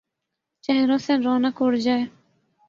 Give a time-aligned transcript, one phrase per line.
[0.63, 2.03] ،چہروں سے رونق اڑ جائے،